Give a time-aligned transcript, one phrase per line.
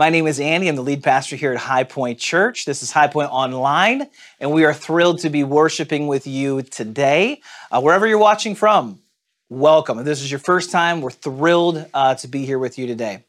[0.00, 0.66] My name is Andy.
[0.66, 2.64] I'm the lead pastor here at High Point Church.
[2.64, 4.06] This is High Point Online,
[4.40, 7.42] and we are thrilled to be worshiping with you today.
[7.70, 9.00] Uh, wherever you're watching from,
[9.50, 9.98] welcome.
[9.98, 13.24] If this is your first time, we're thrilled uh, to be here with you today.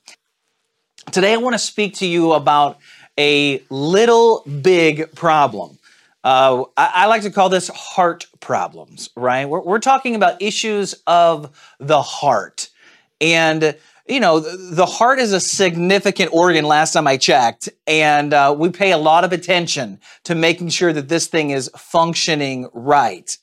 [1.12, 2.78] Today, I want to speak to you about
[3.20, 5.78] a little big problem.
[6.24, 9.44] Uh, I, I, like to call this heart problems, right?
[9.44, 12.70] We're, we're talking about issues of the heart.
[13.20, 13.76] And
[14.08, 18.70] you know, the heart is a significant organ last time I checked, and uh, we
[18.70, 23.38] pay a lot of attention to making sure that this thing is functioning right.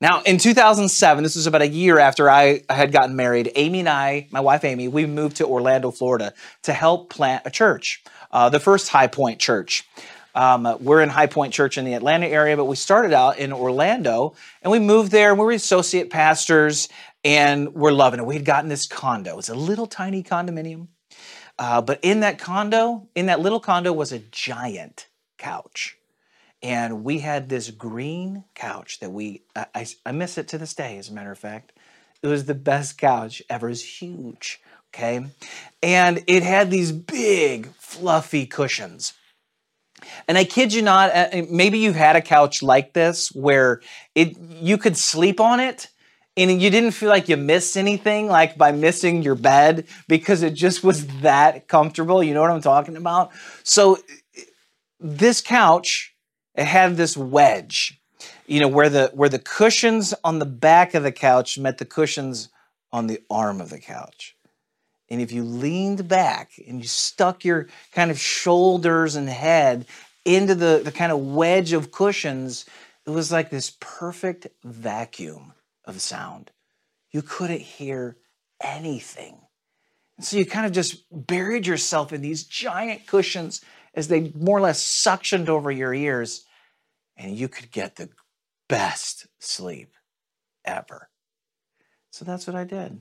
[0.00, 3.88] Now, in 2007, this was about a year after I had gotten married, Amy and
[3.88, 8.48] I, my wife Amy, we moved to Orlando, Florida to help plant a church, uh,
[8.48, 9.84] the first High Point Church.
[10.40, 13.52] Um, we're in High Point Church in the Atlanta area, but we started out in
[13.52, 14.32] Orlando
[14.62, 15.34] and we moved there.
[15.34, 16.88] We were associate pastors
[17.22, 18.24] and we're loving it.
[18.24, 19.38] We had gotten this condo.
[19.38, 20.86] It's a little tiny condominium.
[21.58, 25.98] Uh, but in that condo, in that little condo, was a giant couch.
[26.62, 30.72] And we had this green couch that we, I, I, I miss it to this
[30.72, 31.74] day, as a matter of fact.
[32.22, 33.66] It was the best couch ever.
[33.66, 35.22] It was huge, okay?
[35.82, 39.12] And it had these big, fluffy cushions.
[40.28, 43.80] And I kid you not, uh, maybe you've had a couch like this where
[44.14, 45.88] it you could sleep on it
[46.36, 50.54] and you didn't feel like you missed anything like by missing your bed because it
[50.54, 52.22] just was that comfortable.
[52.22, 53.30] You know what i'm talking about?
[53.62, 53.98] So
[55.00, 56.14] this couch
[56.54, 58.00] it had this wedge
[58.46, 61.84] you know where the where the cushions on the back of the couch met the
[61.84, 62.48] cushions
[62.92, 64.36] on the arm of the couch
[65.10, 69.86] and if you leaned back and you stuck your kind of shoulders and head
[70.24, 72.66] into the, the kind of wedge of cushions
[73.06, 75.52] it was like this perfect vacuum
[75.84, 76.50] of sound.
[77.10, 78.16] You couldn't hear
[78.62, 79.38] anything.
[80.16, 83.62] And so you kind of just buried yourself in these giant cushions
[83.94, 86.44] as they more or less suctioned over your ears,
[87.16, 88.10] and you could get the
[88.68, 89.94] best sleep
[90.64, 91.08] ever.
[92.10, 93.00] So that's what I did.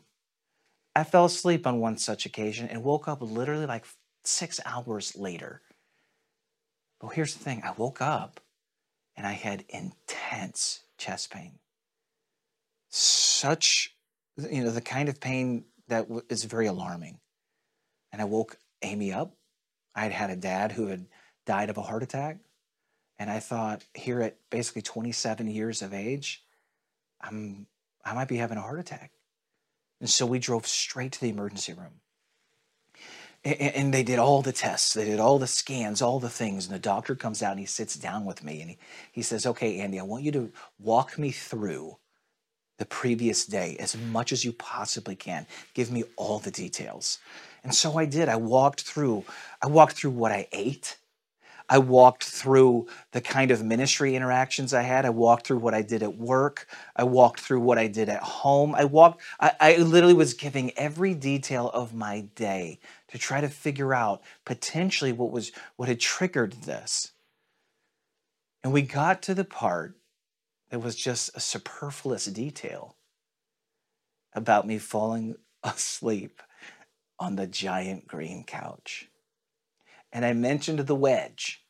[0.95, 3.85] I fell asleep on one such occasion and woke up literally like
[4.23, 5.61] six hours later.
[6.99, 8.39] But here's the thing I woke up
[9.15, 11.59] and I had intense chest pain
[12.89, 13.95] such,
[14.37, 17.19] you know, the kind of pain that is very alarming.
[18.11, 19.35] And I woke Amy up.
[19.95, 21.05] I had had a dad who had
[21.45, 22.39] died of a heart attack.
[23.17, 26.43] And I thought, here at basically 27 years of age,
[27.21, 27.67] I'm,
[28.03, 29.11] I might be having a heart attack.
[29.99, 32.01] And so we drove straight to the emergency room.
[33.45, 36.65] And they did all the tests, they did all the scans, all the things.
[36.65, 38.79] And the doctor comes out and he sits down with me and he,
[39.13, 41.97] he says, Okay, Andy, I want you to walk me through
[42.79, 45.47] the previous day as much as you possibly can.
[45.75, 47.19] Give me all the details.
[47.63, 48.29] And so I did.
[48.29, 49.25] I walked through.
[49.63, 50.97] I walked through what I ate.
[51.69, 55.05] I walked through the kind of ministry interactions I had.
[55.05, 56.67] I walked through what I did at work.
[56.95, 58.73] I walked through what I did at home.
[58.75, 63.49] I walked, I, I literally was giving every detail of my day to try to
[63.49, 67.11] figure out potentially what was what had triggered this.
[68.63, 69.95] And we got to the part
[70.69, 72.95] that was just a superfluous detail
[74.33, 76.41] about me falling asleep
[77.19, 79.08] on the giant green couch.
[80.11, 81.63] And I mentioned the wedge.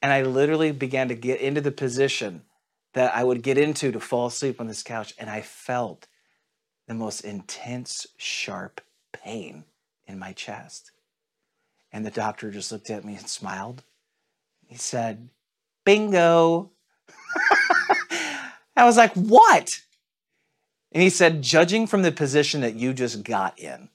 [0.00, 2.42] And I literally began to get into the position
[2.94, 5.14] that I would get into to fall asleep on this couch.
[5.18, 6.06] And I felt
[6.88, 8.80] the most intense, sharp
[9.12, 9.64] pain
[10.06, 10.90] in my chest.
[11.92, 13.84] And the doctor just looked at me and smiled.
[14.66, 15.28] He said,
[15.84, 16.72] Bingo.
[18.76, 19.80] I was like, what?
[20.90, 23.88] And he said, judging from the position that you just got in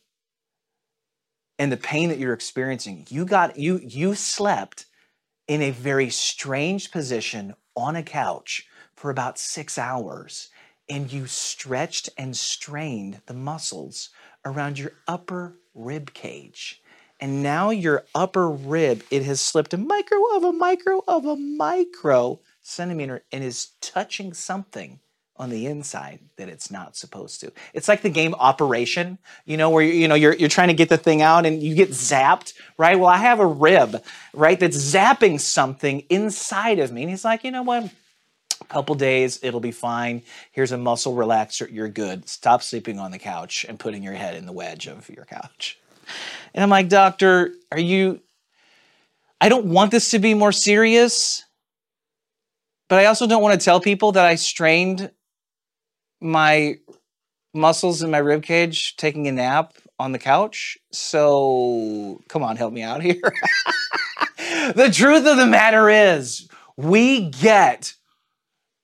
[1.60, 4.86] and the pain that you're experiencing, you got you you slept
[5.48, 10.50] in a very strange position on a couch for about six hours,
[10.90, 14.10] and you stretched and strained the muscles
[14.46, 16.82] around your upper rib cage.
[17.20, 21.36] And now your upper rib, it has slipped a micro of a micro of a
[21.36, 25.00] micro centimeter and is touching something
[25.40, 27.52] on the inside that it's not supposed to.
[27.74, 30.90] It's like the game Operation, you know, where you know you're you're trying to get
[30.90, 33.00] the thing out and you get zapped, right?
[33.00, 34.04] Well, I have a rib,
[34.34, 37.04] right, that's zapping something inside of me.
[37.04, 37.92] And he's like, you know what?
[38.62, 40.24] A couple days, it'll be fine.
[40.52, 42.28] Here's a muscle relaxer, you're good.
[42.28, 45.78] Stop sleeping on the couch and putting your head in the wedge of your couch.
[46.54, 48.22] And I'm like, doctor, are you
[49.40, 51.44] I don't want this to be more serious
[52.88, 55.12] but I also don't want to tell people that I strained
[56.22, 56.78] my
[57.54, 60.78] muscles in my rib cage taking a nap on the couch.
[60.92, 63.22] So come on, help me out here.
[64.76, 67.94] the truth of the matter is, we get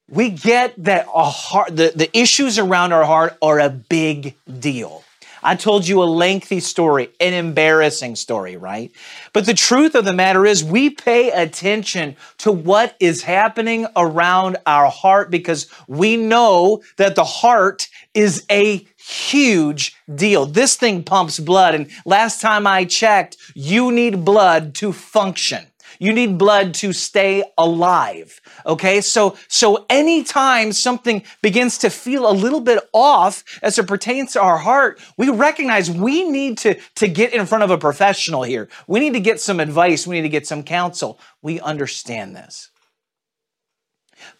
[0.09, 5.03] we get that a heart, the, the issues around our heart are a big deal.
[5.43, 8.91] I told you a lengthy story, an embarrassing story, right?
[9.33, 14.57] But the truth of the matter is, we pay attention to what is happening around
[14.65, 20.45] our heart because we know that the heart is a huge deal.
[20.45, 21.75] This thing pumps blood.
[21.75, 25.67] And last time I checked, you need blood to function.
[25.99, 28.41] You need blood to stay alive.
[28.65, 29.01] Okay.
[29.01, 34.41] So, so anytime something begins to feel a little bit off as it pertains to
[34.41, 38.69] our heart, we recognize we need to, to get in front of a professional here.
[38.87, 40.07] We need to get some advice.
[40.07, 41.19] We need to get some counsel.
[41.41, 42.69] We understand this.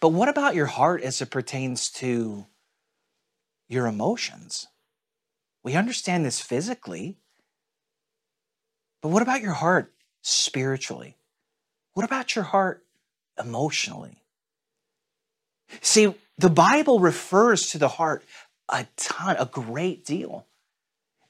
[0.00, 2.46] But what about your heart as it pertains to
[3.68, 4.68] your emotions?
[5.62, 7.16] We understand this physically,
[9.00, 11.16] but what about your heart spiritually?
[11.94, 12.83] What about your heart
[13.38, 14.22] emotionally?
[15.80, 18.24] See, the Bible refers to the heart
[18.68, 20.46] a ton, a great deal.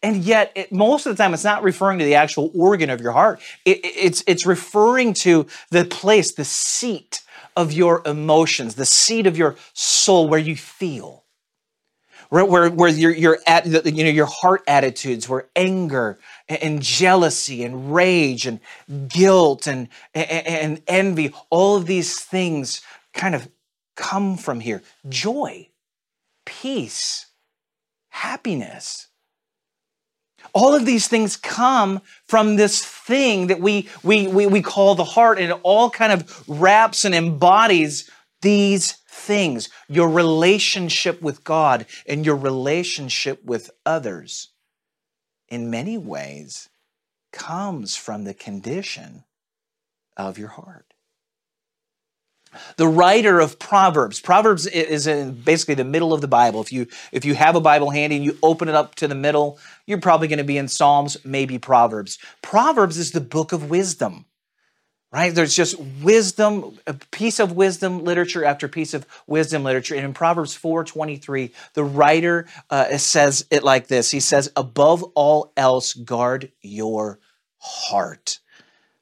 [0.02, 3.00] And yet, it, most of the time, it's not referring to the actual organ of
[3.00, 3.40] your heart.
[3.64, 7.22] It, it's, it's referring to the place, the seat
[7.56, 11.24] of your emotions, the seat of your soul where you feel
[12.34, 13.38] where, where, where your, your,
[13.84, 16.18] you know, your heart attitudes where anger
[16.48, 18.60] and jealousy and rage and
[19.08, 21.32] guilt and, and envy.
[21.50, 22.82] All of these things
[23.12, 23.48] kind of
[23.96, 24.82] come from here.
[25.08, 25.68] Joy,
[26.44, 27.26] peace,
[28.08, 29.08] happiness.
[30.52, 35.04] All of these things come from this thing that we, we, we, we call the
[35.04, 38.10] heart, and it all kind of wraps and embodies
[38.42, 44.50] these things your relationship with God and your relationship with others,
[45.48, 46.68] in many ways,
[47.32, 49.24] comes from the condition
[50.16, 50.94] of your heart.
[52.76, 56.60] The writer of Proverbs, Proverbs is in basically the middle of the Bible.
[56.60, 59.14] If you if you have a Bible handy and you open it up to the
[59.16, 62.18] middle, you're probably going to be in Psalms, maybe Proverbs.
[62.42, 64.26] Proverbs is the book of wisdom
[65.14, 65.32] right?
[65.32, 69.94] There's just wisdom, a piece of wisdom literature after piece of wisdom literature.
[69.94, 74.10] And in Proverbs 4:23, the writer uh, says it like this.
[74.10, 77.20] He says, "Above all else, guard your
[77.58, 78.40] heart,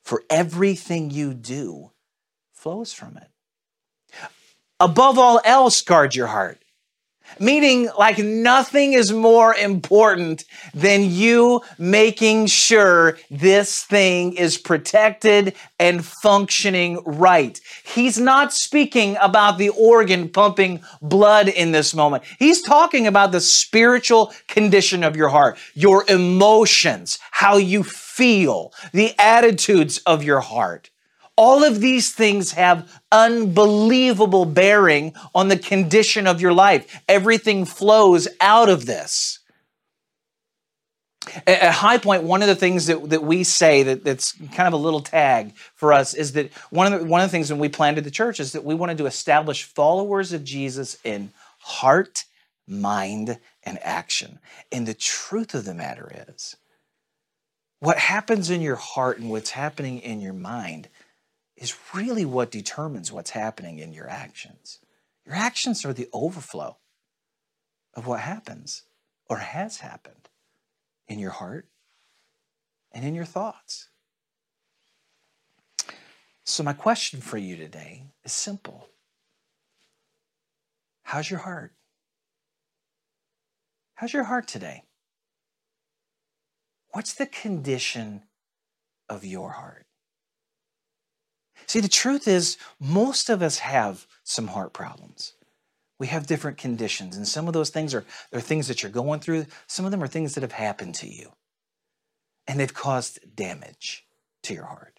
[0.03, 1.93] for everything you do
[2.53, 3.31] flows from it."
[4.79, 6.62] Above all else, guard your heart.
[7.39, 10.45] Meaning, like nothing is more important
[10.75, 17.61] than you making sure this thing is protected and functioning right.
[17.85, 22.25] He's not speaking about the organ pumping blood in this moment.
[22.39, 29.15] He's talking about the spiritual condition of your heart, your emotions, how you feel, the
[29.19, 30.91] attitudes of your heart.
[31.45, 37.03] All of these things have unbelievable bearing on the condition of your life.
[37.09, 39.41] Everything flows out of this.
[41.45, 44.73] At High Point, one of the things that, that we say that, that's kind of
[44.73, 47.59] a little tag for us is that one of, the, one of the things when
[47.59, 52.23] we planted the church is that we wanted to establish followers of Jesus in heart,
[52.69, 54.39] mind, and action.
[54.71, 56.55] And the truth of the matter is,
[57.81, 60.89] what happens in your heart and what's happening in your mind
[61.63, 64.81] is really what determines what's happening in your actions.
[65.25, 66.77] Your actions are the overflow
[67.95, 68.83] of what happens
[69.31, 70.29] or has happened
[71.07, 71.69] in your heart
[72.91, 73.91] and in your thoughts.
[76.45, 78.89] So, my question for you today is simple
[81.05, 81.75] How's your heart?
[83.95, 84.83] How's your heart today?
[86.91, 88.23] What's the condition
[89.09, 89.87] of your heart?
[91.67, 95.35] See, the truth is, most of us have some heart problems.
[95.99, 99.21] We have different conditions, and some of those things are, are things that you're going
[99.21, 99.47] through.
[99.67, 101.33] Some of them are things that have happened to you,
[102.47, 104.05] and they've caused damage
[104.43, 104.99] to your heart.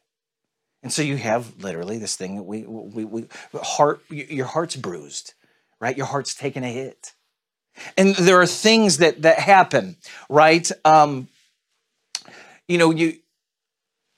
[0.81, 5.33] And so you have literally this thing that we, we, we heart, your heart's bruised,
[5.79, 5.95] right?
[5.95, 7.13] Your heart's taken a hit.
[7.97, 9.95] And there are things that, that happen,
[10.29, 10.69] right?
[10.85, 11.29] Um,
[12.67, 13.17] you know, you,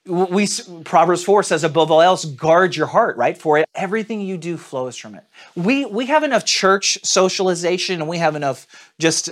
[0.05, 0.47] we
[0.83, 3.37] proverbs 4 says above all else guard your heart right?
[3.37, 5.23] For it everything you do flows from it.
[5.55, 8.67] We we have enough church socialization and we have enough
[8.99, 9.29] just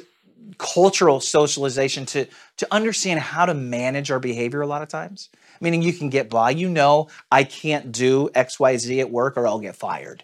[0.58, 2.28] cultural socialization to
[2.58, 5.30] to understand how to manage our behavior a lot of times.
[5.62, 9.60] Meaning you can get by you know i can't do xyz at work or i'll
[9.60, 10.24] get fired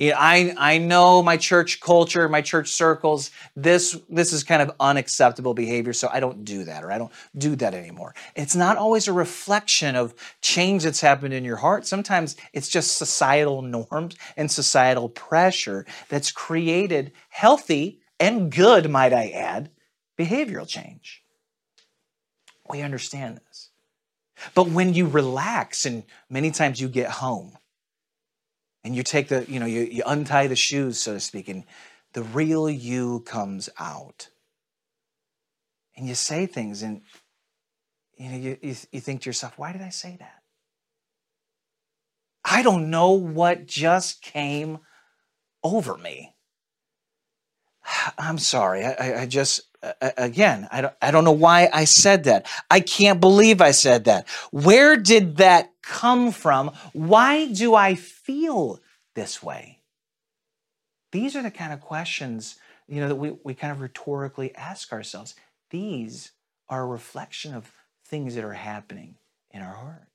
[0.00, 5.52] I, I know my church culture, my church circles, this, this is kind of unacceptable
[5.52, 8.14] behavior, so I don't do that or I don't do that anymore.
[8.34, 11.86] It's not always a reflection of change that's happened in your heart.
[11.86, 19.28] Sometimes it's just societal norms and societal pressure that's created healthy and good, might I
[19.28, 19.70] add,
[20.18, 21.22] behavioral change.
[22.70, 23.68] We understand this.
[24.54, 27.58] But when you relax and many times you get home
[28.84, 31.64] and you take the, you know, you, you untie the shoes, so to speak, and
[32.12, 34.28] the real you comes out.
[35.96, 37.02] And you say things and
[38.20, 40.42] you know, you, you, you think to yourself, why did I say that?
[42.44, 44.80] I don't know what just came
[45.62, 46.34] over me.
[48.18, 48.84] I'm sorry.
[48.84, 49.62] I, I just,
[50.00, 52.46] again, I don't, I don't know why I said that.
[52.70, 54.28] I can't believe I said that.
[54.50, 56.72] Where did that come from?
[56.92, 58.80] Why do I feel
[59.14, 59.78] this way?
[61.12, 62.56] These are the kind of questions,
[62.86, 65.34] you know, that we, we kind of rhetorically ask ourselves.
[65.70, 66.32] These
[66.68, 67.72] are a reflection of
[68.06, 69.16] things that are happening
[69.50, 70.06] in our heart.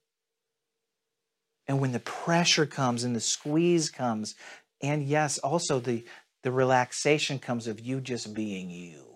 [1.68, 4.36] And when the pressure comes and the squeeze comes,
[4.80, 6.04] and yes, also the,
[6.42, 9.15] the relaxation comes of you just being you,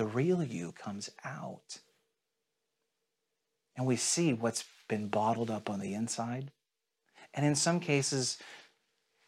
[0.00, 1.80] the real you comes out.
[3.76, 6.52] And we see what's been bottled up on the inside.
[7.34, 8.38] And in some cases,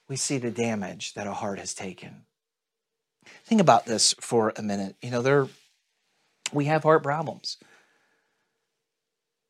[0.09, 2.23] we see the damage that a heart has taken.
[3.45, 4.97] Think about this for a minute.
[5.03, 5.47] You know, there
[6.55, 7.59] we have heart problems.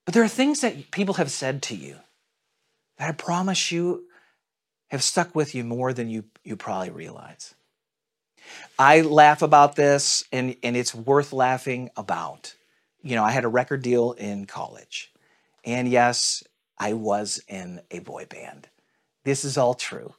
[0.04, 1.98] But there are things that people have said to you
[2.98, 4.06] that I promise you
[4.90, 7.54] have stuck with you more than you, you probably realize.
[8.78, 12.54] I laugh about this, and, and it's worth laughing about.
[13.02, 15.12] You know, I had a record deal in college.
[15.64, 16.42] And yes,
[16.78, 18.68] I was in a boy band.
[19.24, 20.14] This is all true.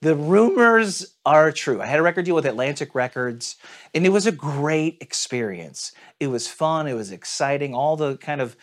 [0.00, 1.82] The rumors are true.
[1.82, 3.56] I had a record deal with Atlantic Records,
[3.94, 5.92] and it was a great experience.
[6.20, 8.56] It was fun, it was exciting, all the kind of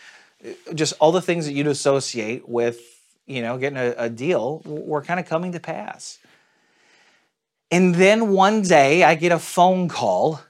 [0.74, 5.02] just all the things that you'd associate with you know, getting a, a deal were
[5.02, 6.20] kind of coming to pass.
[7.72, 10.42] And then one day I get a phone call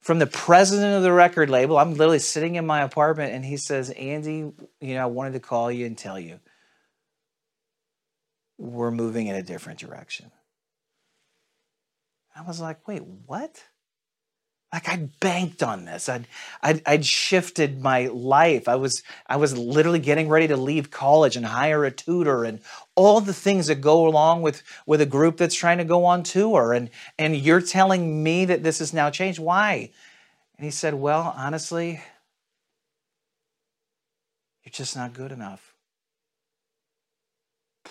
[0.00, 1.78] from the president of the record label.
[1.78, 5.40] I'm literally sitting in my apartment and he says, Andy, you know, I wanted to
[5.40, 6.40] call you and tell you
[8.56, 10.30] we're moving in a different direction.
[12.34, 13.62] I was like, wait, what?
[14.72, 16.08] Like I banked on this.
[16.08, 16.28] I'd,
[16.62, 18.68] I'd, I'd shifted my life.
[18.68, 22.60] I was I was literally getting ready to leave college and hire a tutor and
[22.94, 26.22] all the things that go along with with a group that's trying to go on
[26.22, 26.74] tour.
[26.74, 29.38] And and you're telling me that this has now changed.
[29.38, 29.90] Why?
[30.58, 32.02] And he said, Well, honestly,
[34.64, 35.74] you're just not good enough.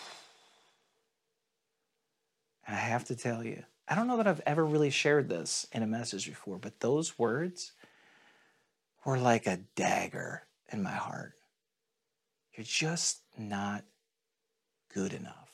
[2.67, 5.65] And I have to tell you, I don't know that I've ever really shared this
[5.71, 7.71] in a message before, but those words
[9.05, 11.33] were like a dagger in my heart.
[12.53, 13.85] You're just not
[14.93, 15.47] good enough.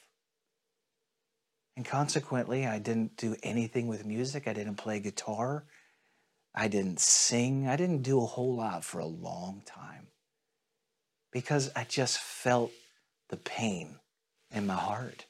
[1.76, 4.48] And consequently, I didn't do anything with music.
[4.48, 5.66] I didn't play guitar.
[6.56, 7.68] I didn't sing.
[7.68, 10.08] I didn't do a whole lot for a long time
[11.32, 12.72] because I just felt
[13.30, 14.00] the pain
[14.52, 15.26] in my heart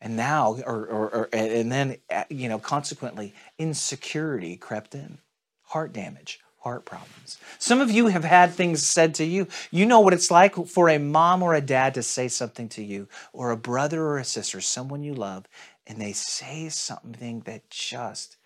[0.00, 5.18] and now or, or, or, and then uh, you know consequently insecurity crept in.
[5.62, 7.38] Heart damage heart problems.
[7.58, 9.46] Some of you have had things said to you.
[9.70, 12.82] You know what it's like for a mom or a dad to say something to
[12.82, 15.46] you or a brother or a sister someone you love
[15.86, 18.36] and they say something that just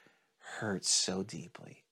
[0.58, 1.84] hurts so deeply.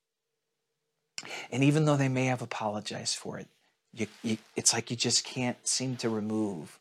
[1.50, 3.49] And even though they may have apologized for it
[3.93, 6.79] you, you, it's like you just can't seem to remove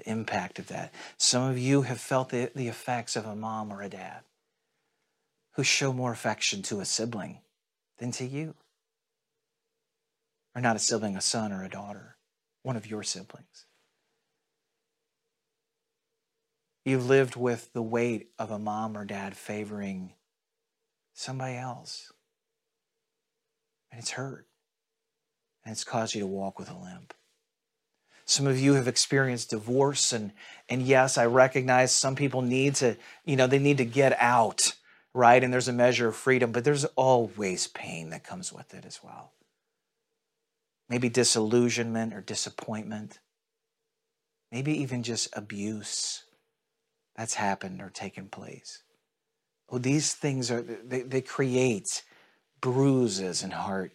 [0.00, 0.92] the impact of that.
[1.16, 4.20] Some of you have felt the, the effects of a mom or a dad
[5.54, 7.40] who show more affection to a sibling
[7.98, 8.54] than to you.
[10.54, 12.16] Or not a sibling, a son or a daughter,
[12.62, 13.66] one of your siblings.
[16.84, 20.14] You've lived with the weight of a mom or dad favoring
[21.12, 22.10] somebody else.
[23.92, 24.46] And it's hurt.
[25.64, 27.12] And it's caused you to walk with a limp.
[28.30, 30.30] Some of you have experienced divorce, and,
[30.68, 34.72] and yes, I recognize some people need to, you know, they need to get out,
[35.12, 35.42] right?
[35.42, 39.00] And there's a measure of freedom, but there's always pain that comes with it as
[39.02, 39.32] well.
[40.88, 43.18] Maybe disillusionment or disappointment,
[44.52, 46.22] maybe even just abuse
[47.16, 48.84] that's happened or taken place.
[49.68, 52.04] Well, these things are, they, they create
[52.60, 53.90] bruises and heart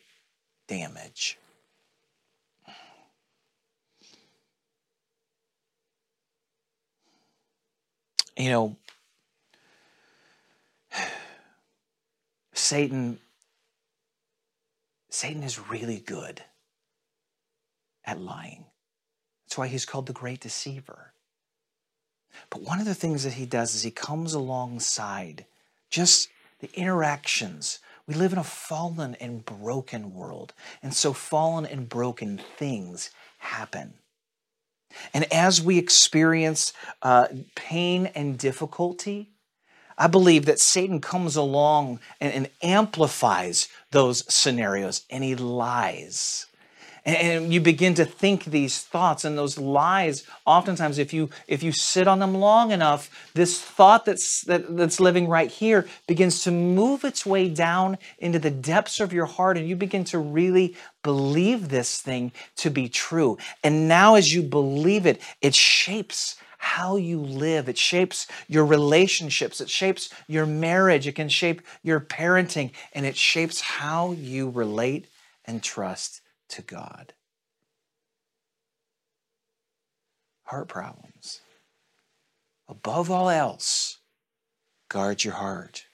[0.68, 1.38] damage.
[8.38, 8.76] You know,
[12.54, 13.20] Satan
[15.10, 16.44] Satan is really good
[18.04, 18.66] at lying.
[19.46, 21.14] That's why he's called the great deceiver.
[22.50, 25.46] But one of the things that he does is he comes alongside
[25.90, 26.28] just
[26.60, 27.80] the interactions.
[28.08, 30.54] We live in a fallen and broken world.
[30.84, 33.94] And so fallen and broken things happen.
[35.16, 39.32] And as we experience uh, pain and difficulty,
[39.98, 46.48] I believe that Satan comes along and, and amplifies those scenarios and he lies
[47.06, 51.72] and you begin to think these thoughts and those lies oftentimes if you if you
[51.72, 56.52] sit on them long enough this thought that's that, that's living right here begins to
[56.52, 60.76] move its way down into the depths of your heart and you begin to really
[61.04, 66.96] believe this thing to be true and now as you believe it it shapes how
[66.96, 67.70] you live.
[67.70, 69.62] It shapes your relationships.
[69.62, 71.06] It shapes your marriage.
[71.06, 75.06] It can shape your parenting, and it shapes how you relate
[75.46, 77.14] and trust to God.
[80.46, 81.42] Heart problems.
[82.68, 84.00] Above all else,
[84.90, 85.86] guard your heart.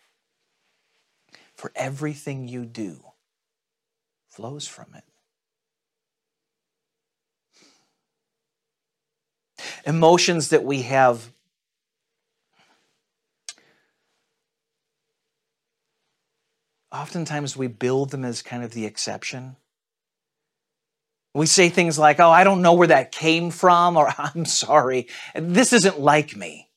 [1.56, 3.04] For everything you do
[4.28, 5.04] flows from it.
[9.86, 11.32] Emotions that we have
[16.92, 19.56] oftentimes we build them as kind of the exception.
[21.34, 25.08] We say things like, oh, I don't know where that came from, or I'm sorry,
[25.36, 26.68] this isn't like me.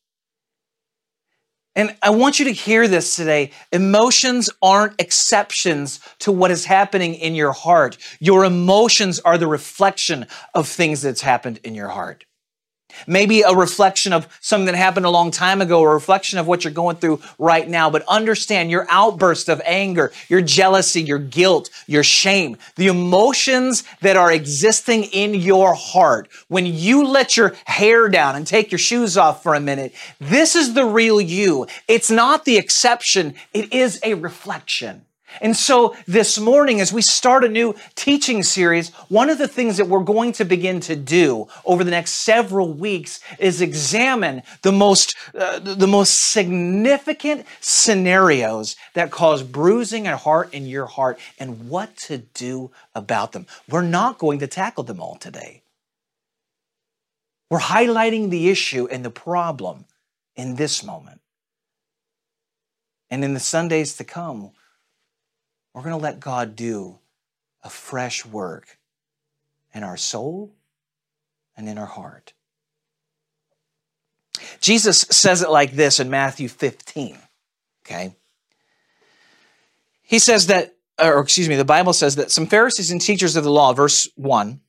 [1.77, 3.51] And I want you to hear this today.
[3.73, 7.99] Emotions aren't exceptions to what is happening in your heart.
[8.21, 12.25] Your emotions are the reflection of things that's happened in your heart.
[13.07, 16.65] Maybe a reflection of something that happened a long time ago, a reflection of what
[16.65, 17.91] you're going through right now.
[17.91, 24.17] But understand your outburst of anger, your jealousy, your guilt, your shame, the emotions that
[24.17, 26.29] are existing in your heart.
[26.49, 30.55] When you let your hair down and take your shoes off for a minute, this
[30.55, 31.67] is the real you.
[31.89, 33.35] It's not the exception.
[33.53, 35.05] It is a reflection.
[35.41, 39.77] And so this morning, as we start a new teaching series, one of the things
[39.77, 44.73] that we're going to begin to do over the next several weeks is examine the
[44.73, 51.69] most, uh, the most significant scenarios that cause bruising and heart in your heart and
[51.69, 53.47] what to do about them.
[53.69, 55.63] We're not going to tackle them all today.
[57.51, 59.85] We're highlighting the issue and the problem
[60.35, 61.21] in this moment.
[63.11, 64.51] And in the Sundays to come,
[65.75, 66.99] we're going to let God do
[67.63, 68.79] a fresh work
[69.75, 70.53] in our soul
[71.57, 72.33] and in our heart.
[74.61, 77.19] Jesus says it like this in Matthew 15,
[77.85, 78.15] okay?
[80.03, 83.45] He says that, or excuse me, the Bible says that some Pharisees and teachers of
[83.45, 84.61] the law, verse 1,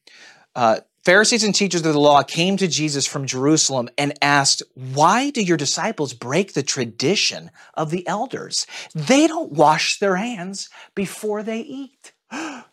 [0.56, 5.30] uh, Pharisees and teachers of the law came to Jesus from Jerusalem and asked, Why
[5.30, 8.66] do your disciples break the tradition of the elders?
[8.96, 12.12] They don't wash their hands before they eat.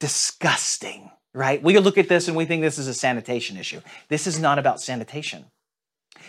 [0.00, 1.62] Disgusting, right?
[1.62, 3.80] We look at this and we think this is a sanitation issue.
[4.08, 5.44] This is not about sanitation.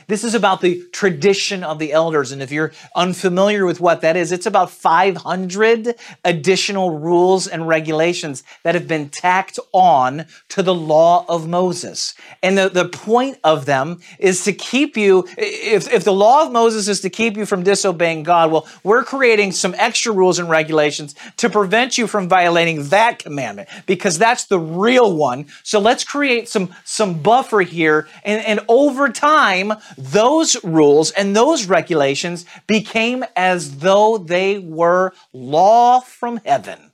[0.08, 2.32] This is about the tradition of the elders.
[2.32, 8.43] And if you're unfamiliar with what that is, it's about 500 additional rules and regulations
[8.63, 12.13] that have been tacked on to the law of Moses.
[12.43, 16.51] And the, the point of them is to keep you, if, if the law of
[16.51, 20.49] Moses is to keep you from disobeying God, well, we're creating some extra rules and
[20.49, 25.47] regulations to prevent you from violating that commandment because that's the real one.
[25.63, 28.08] So let's create some, some buffer here.
[28.23, 36.00] And, and over time, those rules and those regulations became as though they were law
[36.00, 36.91] from heaven.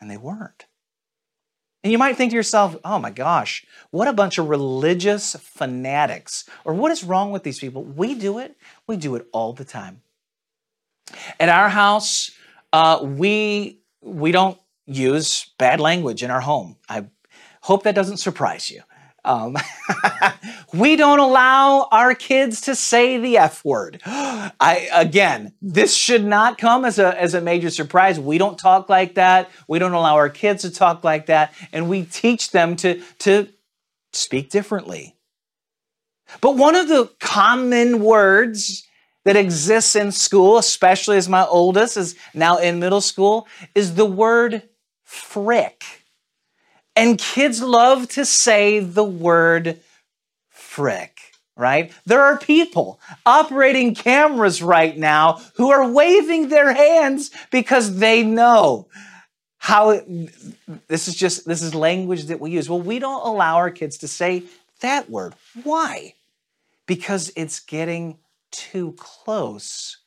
[0.00, 0.66] And they weren't.
[1.84, 6.48] And you might think to yourself, oh my gosh, what a bunch of religious fanatics.
[6.64, 7.84] Or what is wrong with these people?
[7.84, 8.56] We do it.
[8.86, 10.02] We do it all the time.
[11.40, 12.32] At our house,
[12.72, 16.76] uh, we, we don't use bad language in our home.
[16.88, 17.06] I
[17.62, 18.82] hope that doesn't surprise you.
[19.28, 19.58] Um,
[20.72, 24.00] we don't allow our kids to say the F word.
[24.06, 28.18] I, again, this should not come as a, as a major surprise.
[28.18, 29.50] We don't talk like that.
[29.68, 31.52] We don't allow our kids to talk like that.
[31.74, 33.48] And we teach them to, to
[34.14, 35.14] speak differently.
[36.40, 38.86] But one of the common words
[39.26, 44.06] that exists in school, especially as my oldest is now in middle school, is the
[44.06, 44.62] word
[45.04, 45.84] frick.
[46.98, 49.80] And kids love to say the word
[50.50, 51.18] frick.
[51.56, 51.92] right?
[52.06, 58.86] There are people operating cameras right now who are waving their hands because they know
[59.58, 60.00] how
[60.86, 62.70] this is just this is language that we use.
[62.70, 64.44] Well, we don't allow our kids to say
[64.80, 65.34] that word.
[65.64, 66.14] Why?
[66.86, 68.18] Because it's getting
[68.52, 69.98] too close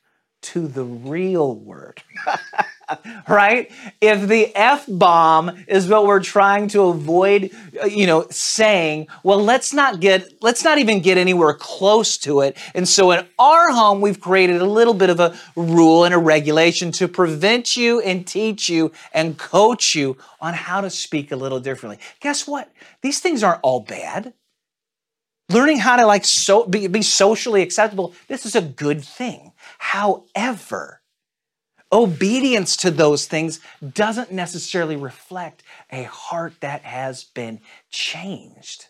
[0.42, 2.02] to the real word.
[3.28, 3.72] right?
[4.00, 7.52] If the F bomb is what we're trying to avoid,
[7.82, 12.42] uh, you know, saying, well, let's not get, let's not even get anywhere close to
[12.42, 12.58] it.
[12.74, 16.18] And so in our home, we've created a little bit of a rule and a
[16.18, 21.36] regulation to prevent you and teach you and coach you on how to speak a
[21.36, 22.00] little differently.
[22.20, 22.72] Guess what?
[23.02, 24.34] These things aren't all bad.
[25.50, 29.52] Learning how to like so be, be socially acceptable, this is a good thing.
[29.82, 31.02] However,
[31.94, 33.60] Obedience to those things
[33.94, 38.86] doesn't necessarily reflect a heart that has been changed.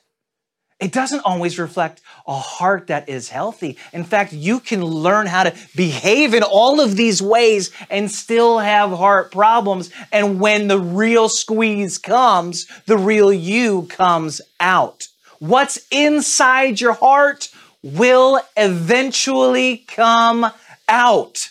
[0.80, 3.78] It doesn't always reflect a heart that is healthy.
[3.92, 8.60] In fact, you can learn how to behave in all of these ways and still
[8.60, 9.90] have heart problems.
[10.12, 15.08] And when the real squeeze comes, the real you comes out.
[15.40, 17.50] What's inside your heart
[17.84, 20.52] will eventually come
[20.92, 21.50] out.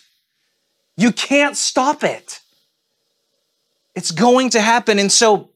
[0.96, 2.40] You can't stop it.
[3.96, 4.98] It's going to happen.
[4.98, 5.48] And so,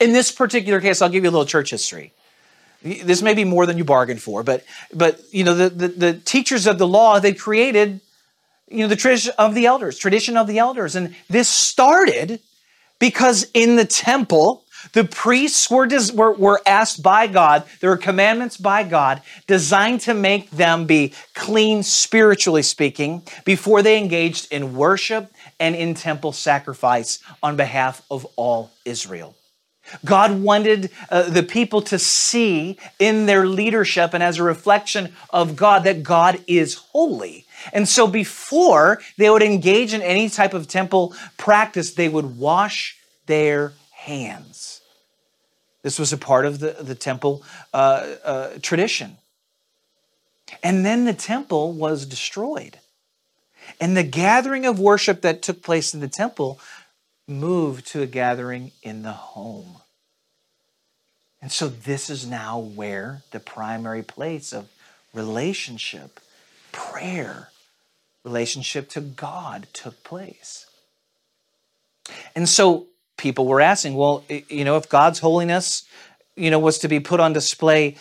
[0.00, 2.12] in this particular case, I'll give you a little church history.
[2.82, 6.12] This may be more than you bargained for, but but you know the, the, the
[6.14, 8.00] teachers of the law they created
[8.68, 12.40] you know the tradition of the elders, tradition of the elders, and this started
[12.98, 18.56] because in the temple the priests were, were, were asked by God, there were commandments
[18.56, 25.32] by God designed to make them be clean, spiritually speaking, before they engaged in worship
[25.58, 29.34] and in temple sacrifice on behalf of all Israel.
[30.04, 35.56] God wanted uh, the people to see in their leadership and as a reflection of
[35.56, 37.44] God that God is holy.
[37.72, 42.96] And so before they would engage in any type of temple practice, they would wash
[43.26, 43.72] their
[44.04, 44.80] hands.
[45.82, 49.18] This was a part of the, the temple uh, uh, tradition.
[50.62, 52.78] And then the temple was destroyed.
[53.80, 56.58] And the gathering of worship that took place in the temple
[57.26, 59.76] moved to a gathering in the home.
[61.40, 64.68] And so this is now where the primary place of
[65.12, 66.20] relationship,
[66.72, 67.48] prayer,
[68.24, 70.66] relationship to God took place.
[72.34, 72.86] And so
[73.16, 75.84] people were asking, well, you know, if God's holiness,
[76.36, 77.96] you know, was to be put on display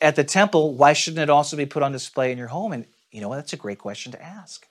[0.00, 2.72] at the temple, why shouldn't it also be put on display in your home?
[2.72, 4.66] And you know, that's a great question to ask.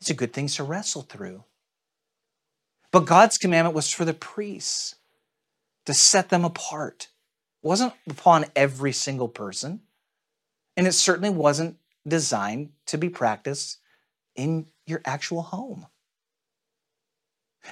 [0.00, 1.44] It's a good thing to wrestle through.
[2.90, 4.96] But God's commandment was for the priests
[5.84, 7.08] to set them apart.
[7.62, 9.80] It wasn't upon every single person,
[10.76, 11.76] and it certainly wasn't
[12.08, 13.78] designed to be practiced
[14.34, 15.86] in your actual home.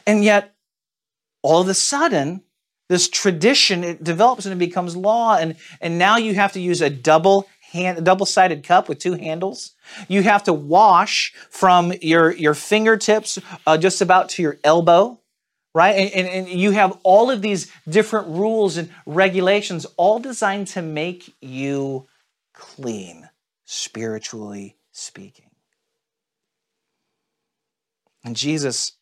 [0.07, 0.55] And yet,
[1.48, 2.42] all of a sudden,
[2.90, 6.82] this tradition it develops and it becomes law, and, and now you have to use
[6.82, 9.74] a double hand, a double-sided cup with two handles.
[10.08, 15.20] You have to wash from your, your fingertips uh, just about to your elbow,
[15.74, 15.92] right?
[15.92, 20.82] And, and, and you have all of these different rules and regulations, all designed to
[20.82, 22.06] make you
[22.52, 23.26] clean,
[23.64, 25.48] spiritually speaking.
[28.22, 28.97] And Jesus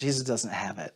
[0.00, 0.94] Jesus doesn't have it.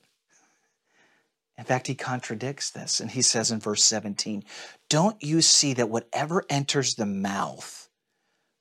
[1.56, 4.42] In fact, he contradicts this, and he says in verse 17,
[4.88, 7.88] Don't you see that whatever enters the mouth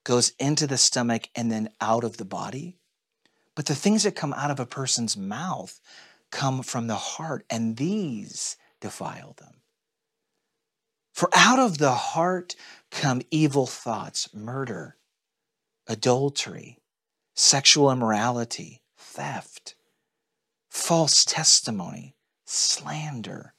[0.04, 2.78] goes into the stomach and then out of the body?
[3.56, 5.80] But the things that come out of a person's mouth
[6.30, 9.62] come from the heart, and these defile them.
[11.14, 12.56] For out of the heart
[12.92, 14.98] come evil thoughts, murder,
[15.88, 16.80] adultery,
[17.34, 19.76] sexual immorality, theft
[20.74, 23.54] false testimony, slander.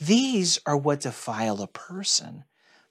[0.00, 2.42] These are what defile a person.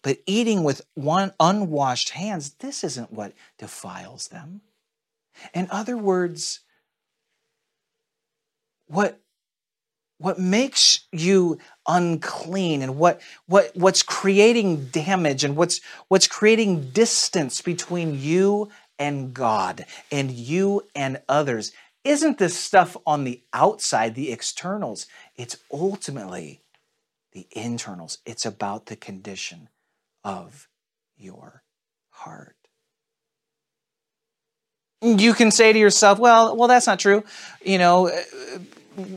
[0.02, 4.62] But eating with one unwashed hands, this isn't what defiles them.
[5.54, 6.62] In other words,
[8.88, 9.20] what
[10.20, 17.62] what makes you unclean and what, what, what's creating damage and what's, what's creating distance
[17.62, 24.32] between you and God and you and others isn't this stuff on the outside, the
[24.32, 25.06] externals.
[25.36, 26.62] It's ultimately
[27.32, 28.20] the internals.
[28.26, 29.70] It's about the condition
[30.24, 30.68] of
[31.18, 31.64] your
[32.10, 32.56] heart.
[35.02, 37.24] You can say to yourself, well, well, that's not true.
[37.66, 38.12] You know,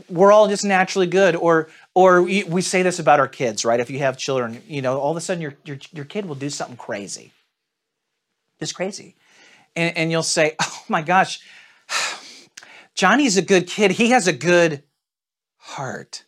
[0.09, 3.79] we're all just naturally good, or Or we say this about our kids, right?
[3.79, 6.35] If you have children, you know, all of a sudden your, your, your kid will
[6.35, 7.31] do something crazy.
[8.59, 9.15] Just crazy.
[9.75, 11.39] And, and you'll say, oh my gosh,
[12.97, 13.91] Johnny's a good kid.
[13.91, 14.83] He has a good
[15.57, 16.25] heart.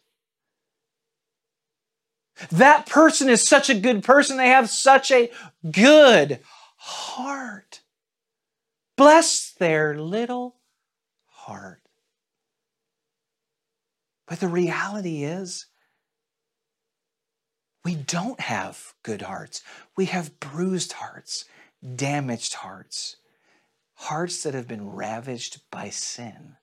[2.51, 4.37] That person is such a good person.
[4.37, 5.31] They have such a
[5.69, 6.39] good
[6.77, 7.81] heart.
[8.95, 10.57] Bless their little
[11.25, 11.81] heart.
[14.27, 15.65] But the reality is,
[17.83, 19.63] we don't have good hearts.
[19.97, 21.45] We have bruised hearts,
[21.95, 23.15] damaged hearts,
[23.95, 26.57] hearts that have been ravaged by sin.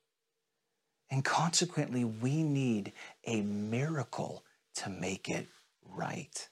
[1.10, 2.92] And consequently, we need
[3.24, 4.44] a miracle
[4.76, 5.46] to make it
[5.84, 6.48] right.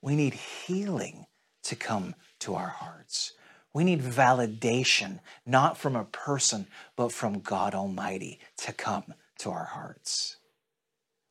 [0.00, 1.26] We need healing
[1.64, 3.32] to come to our hearts.
[3.72, 9.64] We need validation, not from a person, but from God Almighty to come to our
[9.64, 10.36] hearts.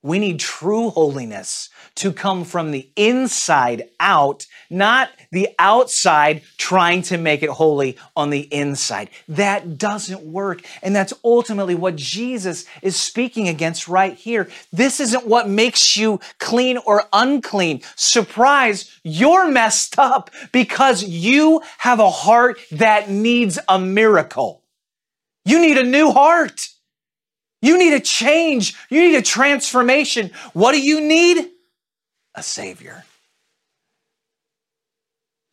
[0.03, 7.17] We need true holiness to come from the inside out, not the outside trying to
[7.17, 9.09] make it holy on the inside.
[9.29, 10.61] That doesn't work.
[10.81, 14.49] And that's ultimately what Jesus is speaking against right here.
[14.73, 17.81] This isn't what makes you clean or unclean.
[17.95, 24.63] Surprise, you're messed up because you have a heart that needs a miracle.
[25.45, 26.67] You need a new heart.
[27.63, 28.75] You need a change.
[28.89, 30.31] You need a transformation.
[30.51, 31.49] What do you need?
[32.35, 33.05] A Savior.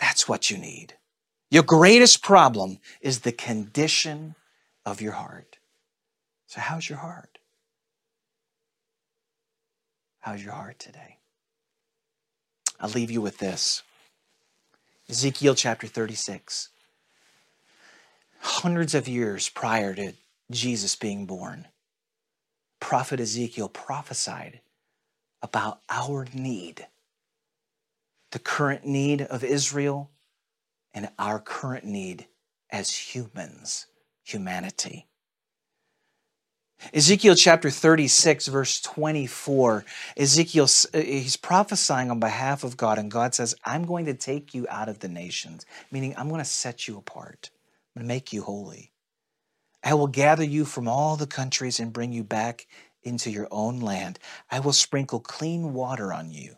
[0.00, 0.94] That's what you need.
[1.52, 4.34] Your greatest problem is the condition
[4.84, 5.58] of your heart.
[6.48, 7.38] So, how's your heart?
[10.18, 11.18] How's your heart today?
[12.80, 13.84] I'll leave you with this
[15.08, 16.70] Ezekiel chapter 36.
[18.40, 20.14] Hundreds of years prior to
[20.50, 21.68] Jesus being born,
[22.80, 24.60] prophet Ezekiel prophesied
[25.42, 26.86] about our need,
[28.32, 30.10] the current need of Israel,
[30.92, 32.26] and our current need
[32.70, 33.86] as humans,
[34.24, 35.06] humanity.
[36.94, 39.84] Ezekiel chapter 36, verse 24,
[40.16, 44.54] Ezekiel, uh, he's prophesying on behalf of God, and God says, I'm going to take
[44.54, 47.50] you out of the nations, meaning I'm going to set you apart.
[47.94, 48.92] I'm going to make you holy.
[49.82, 52.66] I will gather you from all the countries and bring you back
[53.02, 54.18] into your own land.
[54.50, 56.56] I will sprinkle clean water on you,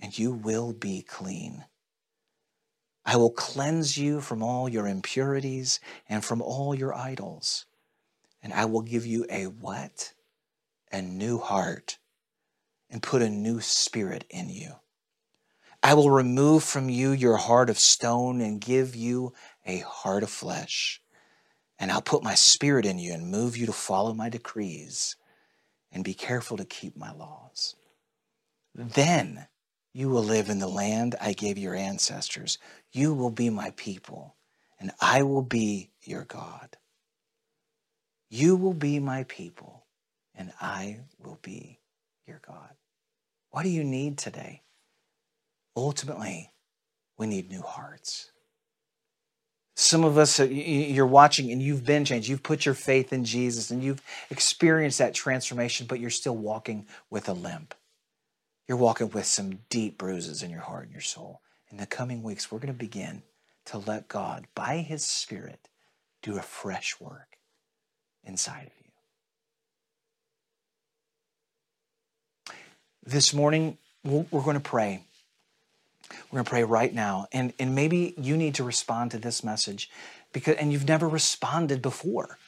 [0.00, 1.64] and you will be clean.
[3.04, 7.66] I will cleanse you from all your impurities and from all your idols.
[8.42, 10.12] And I will give you a what?
[10.92, 11.98] A new heart
[12.88, 14.74] and put a new spirit in you.
[15.82, 19.32] I will remove from you your heart of stone and give you
[19.64, 21.00] a heart of flesh
[21.78, 25.16] and I'll put my spirit in you and move you to follow my decrees
[25.92, 27.76] and be careful to keep my laws.
[28.74, 29.46] Then
[29.92, 32.58] you will live in the land I gave your ancestors.
[32.92, 34.36] You will be my people,
[34.78, 36.76] and I will be your God.
[38.28, 39.86] You will be my people,
[40.34, 41.80] and I will be
[42.26, 42.74] your God.
[43.50, 44.62] What do you need today?
[45.74, 46.52] Ultimately,
[47.16, 48.32] we need new hearts.
[49.78, 52.28] Some of us, uh, you're watching and you've been changed.
[52.28, 56.86] You've put your faith in Jesus and you've experienced that transformation, but you're still walking
[57.10, 57.74] with a limp.
[58.66, 61.42] You're walking with some deep bruises in your heart and your soul.
[61.70, 63.22] In the coming weeks, we're going to begin
[63.66, 65.68] to let God, by His Spirit,
[66.22, 67.36] do a fresh work
[68.24, 68.72] inside of
[72.54, 72.54] you.
[73.04, 75.02] This morning, we're going to pray.
[76.10, 77.26] We're going to pray right now.
[77.32, 79.90] And, and maybe you need to respond to this message
[80.32, 82.38] because and you've never responded before.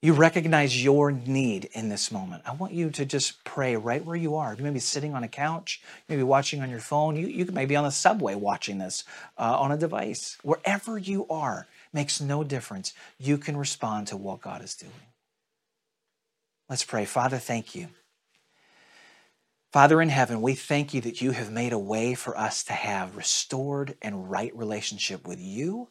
[0.00, 2.42] You recognize your need in this moment.
[2.44, 4.52] I want you to just pray right where you are.
[4.52, 7.28] You may be sitting on a couch, you may be watching on your phone, you,
[7.28, 9.04] you may be on the subway watching this
[9.38, 10.38] uh, on a device.
[10.42, 12.94] Wherever you are, makes no difference.
[13.18, 14.92] You can respond to what God is doing.
[16.68, 17.04] Let's pray.
[17.04, 17.88] Father, thank you.
[19.72, 22.74] Father in heaven, we thank you that you have made a way for us to
[22.74, 25.88] have restored and right relationship with you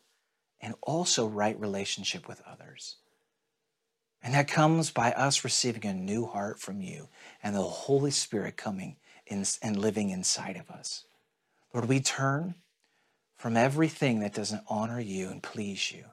[0.62, 2.98] and also right relationship with others.
[4.22, 7.10] And that comes by us receiving a new heart from you
[7.41, 11.06] and the Holy Spirit coming in, and living inside of us.
[11.74, 12.54] Lord, we turn
[13.36, 16.06] from everything that doesn't honor you and please you.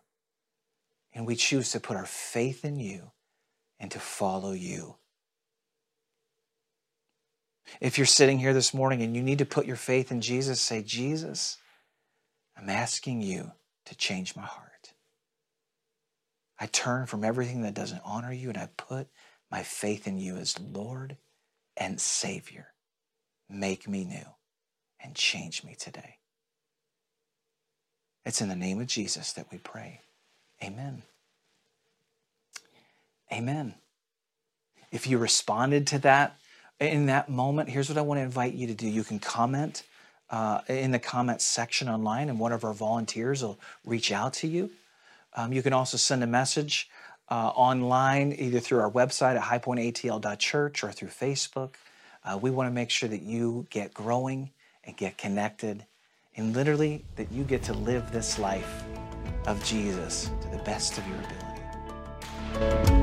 [1.13, 3.11] And we choose to put our faith in you
[3.79, 4.97] and to follow you
[7.81, 10.61] if you're sitting here this morning and you need to put your faith in Jesus,
[10.61, 11.59] say, Jesus,
[12.57, 13.53] I'm asking you
[13.87, 14.93] to change my heart.
[16.59, 19.09] I turn from everything that doesn't honor you and I put
[19.51, 21.17] my faith in you as Lord
[21.77, 22.69] and Savior.
[23.49, 24.27] Make me new
[25.01, 26.17] and change me today.
[28.25, 30.01] It's in the name of Jesus that we pray.
[30.63, 31.03] Amen.
[33.33, 33.75] Amen.
[34.91, 36.37] If you responded to that
[36.81, 38.89] in that moment, here's what I want to invite you to do.
[38.89, 39.83] You can comment
[40.31, 44.47] uh, in the comments section online, and one of our volunteers will reach out to
[44.47, 44.71] you.
[45.35, 46.89] Um, you can also send a message
[47.31, 51.75] uh, online, either through our website at highpointatl.church or through Facebook.
[52.25, 54.51] Uh, we want to make sure that you get growing
[54.85, 55.85] and get connected,
[56.37, 58.85] and literally that you get to live this life
[59.47, 62.98] of Jesus to the best of your ability.